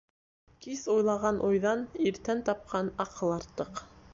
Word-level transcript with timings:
Кис 0.65 0.81
уйлаған 0.93 1.37
уйҙан 1.49 1.83
иртән 2.13 2.41
тапҡан 2.49 2.91
аҡыл 3.07 3.37
артыҡ. 3.39 3.87